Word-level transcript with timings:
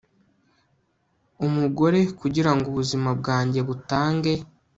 Umugore 1.45 1.99
kugirango 2.19 2.65
ubuzima 2.71 3.09
bwanjye 3.19 3.59
butange 3.67 4.33